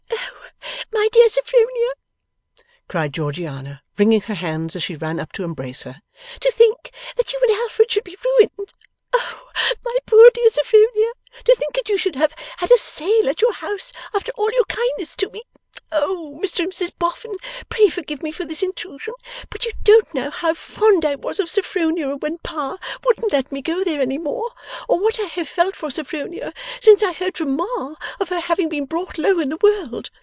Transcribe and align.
'Oh, 0.93 1.03
my 1.03 1.09
dear 1.13 1.27
Sophronia,' 1.29 1.93
cried 2.87 3.13
Georgiana, 3.13 3.81
wringing 3.97 4.21
her 4.21 4.33
hands 4.35 4.75
as 4.75 4.83
she 4.83 4.95
ran 4.95 5.19
up 5.19 5.31
to 5.33 5.43
embrace 5.43 5.81
her, 5.81 6.01
'to 6.39 6.51
think 6.51 6.91
that 7.17 7.33
you 7.33 7.39
and 7.41 7.51
Alfred 7.61 7.91
should 7.91 8.03
be 8.03 8.17
ruined! 8.23 8.73
Oh, 9.13 9.51
my 9.83 9.97
poor 10.05 10.29
dear 10.31 10.49
Sophronia, 10.49 11.13
to 11.45 11.55
think 11.55 11.73
that 11.75 11.89
you 11.89 11.97
should 11.97 12.15
have 12.15 12.33
had 12.57 12.71
a 12.71 12.77
Sale 12.77 13.27
at 13.29 13.41
your 13.41 13.53
house 13.53 13.91
after 14.13 14.31
all 14.33 14.51
your 14.53 14.65
kindness 14.65 15.15
to 15.17 15.29
me! 15.31 15.43
Oh, 15.91 16.39
Mr 16.41 16.59
and 16.59 16.71
Mrs 16.71 16.91
Boffin, 16.97 17.35
pray 17.69 17.89
forgive 17.89 18.21
me 18.21 18.31
for 18.31 18.45
this 18.45 18.61
intrusion, 18.63 19.13
but 19.49 19.65
you 19.65 19.71
don't 19.83 20.13
know 20.13 20.29
how 20.29 20.53
fond 20.53 21.03
I 21.03 21.15
was 21.15 21.39
of 21.39 21.49
Sophronia 21.49 22.15
when 22.17 22.37
Pa 22.39 22.77
wouldn't 23.05 23.31
let 23.33 23.51
me 23.51 23.61
go 23.61 23.83
there 23.83 24.01
any 24.01 24.17
more, 24.17 24.51
or 24.87 24.99
what 24.99 25.19
I 25.19 25.23
have 25.25 25.47
felt 25.49 25.75
for 25.75 25.89
Sophronia 25.89 26.53
since 26.79 27.01
I 27.03 27.13
heard 27.13 27.37
from 27.37 27.55
Ma 27.57 27.95
of 28.19 28.29
her 28.29 28.39
having 28.39 28.69
been 28.69 28.85
brought 28.85 29.17
low 29.17 29.39
in 29.39 29.49
the 29.49 29.59
world. 29.61 30.11